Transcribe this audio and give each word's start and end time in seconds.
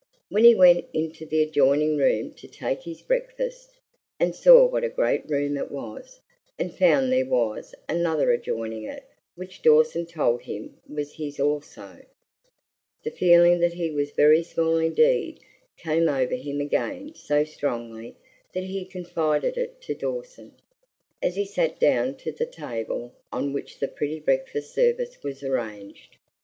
When 0.29 0.43
he 0.43 0.55
went 0.55 0.87
into 0.93 1.27
the 1.27 1.43
adjoining 1.43 1.95
room 1.95 2.33
to 2.33 2.47
take 2.47 2.81
his 2.81 3.03
breakfast, 3.03 3.69
and 4.19 4.33
saw 4.33 4.65
what 4.65 4.83
a 4.83 4.89
great 4.89 5.29
room 5.29 5.57
it 5.57 5.69
was, 5.69 6.19
and 6.57 6.73
found 6.75 7.13
there 7.13 7.27
was 7.27 7.75
another 7.87 8.31
adjoining 8.31 8.81
it 8.81 9.03
which 9.35 9.61
Dawson 9.61 10.07
told 10.07 10.41
him 10.41 10.77
was 10.89 11.13
his 11.17 11.39
also, 11.39 12.03
the 13.03 13.11
feeling 13.11 13.59
that 13.59 13.73
he 13.75 13.91
was 13.91 14.09
very 14.09 14.41
small 14.41 14.77
indeed 14.79 15.39
came 15.77 16.09
over 16.09 16.33
him 16.33 16.59
again 16.61 17.13
so 17.13 17.43
strongly 17.43 18.15
that 18.55 18.63
he 18.63 18.85
confided 18.85 19.55
it 19.55 19.81
to 19.81 19.93
Dawson, 19.93 20.53
as 21.21 21.35
he 21.35 21.45
sat 21.45 21.79
down 21.79 22.15
to 22.15 22.31
the 22.31 22.47
table 22.47 23.13
on 23.31 23.53
which 23.53 23.77
the 23.77 23.87
pretty 23.87 24.19
breakfast 24.19 24.73
service 24.73 25.19
was 25.21 25.43
arranged. 25.43 26.17